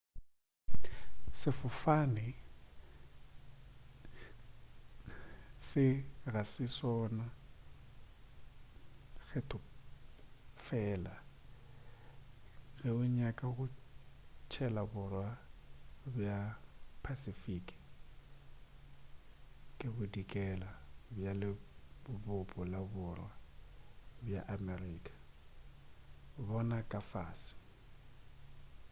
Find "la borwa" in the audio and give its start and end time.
22.71-23.31